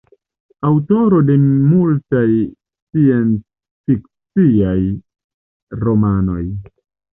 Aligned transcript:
Aŭtoro 0.69 1.19
de 1.27 1.35
multaj 1.73 2.23
sciencfikciaj 2.39 4.77
romanoj. 5.87 6.43